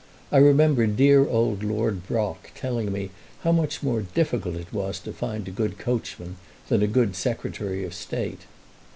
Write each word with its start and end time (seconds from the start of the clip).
I 0.31 0.37
remember 0.37 0.87
dear 0.87 1.27
old 1.27 1.61
Lord 1.63 2.07
Brock 2.07 2.49
telling 2.55 2.91
me 2.91 3.11
how 3.43 3.51
much 3.51 3.83
more 3.83 4.01
difficult 4.01 4.55
it 4.55 4.73
was 4.73 4.99
to 5.01 5.13
find 5.13 5.47
a 5.47 5.51
good 5.51 5.77
coachman 5.77 6.37
than 6.69 6.81
a 6.81 6.87
good 6.87 7.15
Secretary 7.15 7.85
of 7.85 7.93
State." 7.93 8.39